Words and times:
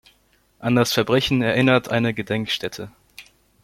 An 0.57 0.73
das 0.73 0.93
Verbrechen 0.93 1.43
erinnert 1.43 1.89
eine 1.89 2.15
Gedenkstätte. 2.15 2.91